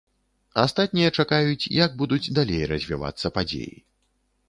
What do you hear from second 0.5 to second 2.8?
Астатнія чакаюць, як будуць далей